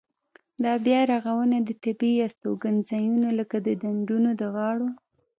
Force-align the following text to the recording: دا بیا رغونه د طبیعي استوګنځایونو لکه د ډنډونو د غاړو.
دا 0.63 0.73
بیا 0.85 0.99
رغونه 1.13 1.57
د 1.63 1.69
طبیعي 1.83 2.19
استوګنځایونو 2.27 3.29
لکه 3.39 3.57
د 3.65 3.67
ډنډونو 3.81 4.29
د 4.41 4.41
غاړو. 4.55 4.89